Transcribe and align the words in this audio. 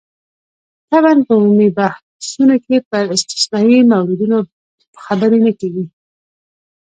طبعاً 0.91 1.15
په 1.27 1.31
عمومي 1.37 1.69
بحثونو 1.77 2.55
کې 2.65 2.75
پر 2.89 3.03
استثنايي 3.15 3.79
موردونو 3.91 4.37
خبرې 5.05 5.39
نه 5.45 5.51
کېږي. 5.59 5.85